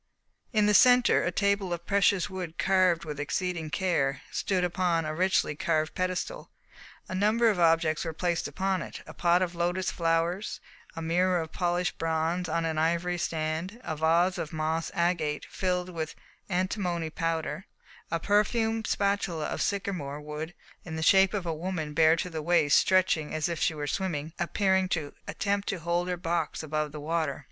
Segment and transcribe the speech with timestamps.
[0.51, 5.13] In the centre a table of precious wood carved with exceeding care, stood upon a
[5.13, 6.49] richly carved pedestal.
[7.07, 10.59] A number of objects were placed upon it: a pot of lotus flowers,
[10.95, 15.89] a mirror of polished bronze on an ivory stand, a vase of moss agate filled
[15.89, 16.15] with
[16.49, 17.67] antimony powder,
[18.09, 22.41] a perfume spatula of sycamore wood in the shape of a woman bare to the
[22.41, 26.17] waist stretching out as if she were swimming, and appearing to attempt to hold her
[26.17, 27.39] box above the water.